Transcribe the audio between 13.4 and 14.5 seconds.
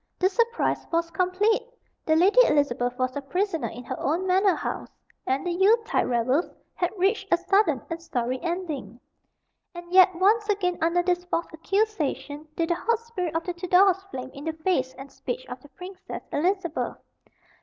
the Tudors flame in